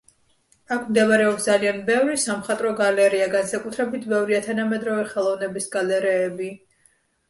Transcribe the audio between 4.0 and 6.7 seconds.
ბევრია თანამედროვე ხელოვნების გალერეები.